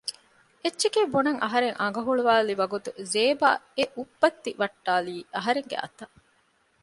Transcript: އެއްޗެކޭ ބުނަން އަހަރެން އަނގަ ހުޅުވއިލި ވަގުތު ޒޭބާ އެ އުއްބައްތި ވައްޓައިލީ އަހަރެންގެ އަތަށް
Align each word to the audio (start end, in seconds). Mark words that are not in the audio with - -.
އެއްޗެކޭ 0.63 1.01
ބުނަން 1.13 1.39
އަހަރެން 1.43 1.77
އަނގަ 1.79 2.01
ހުޅުވއިލި 2.07 2.53
ވަގުތު 2.61 2.89
ޒޭބާ 3.13 3.49
އެ 3.77 3.83
އުއްބައްތި 3.97 4.51
ވައްޓައިލީ 4.61 5.15
އަހަރެންގެ 5.35 5.77
އަތަށް 5.83 6.15